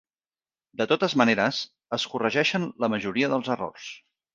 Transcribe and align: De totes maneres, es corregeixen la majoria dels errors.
De 0.81 0.87
totes 0.93 1.15
maneres, 1.23 1.61
es 2.01 2.09
corregeixen 2.15 2.69
la 2.87 2.95
majoria 2.97 3.35
dels 3.37 3.57
errors. 3.61 3.97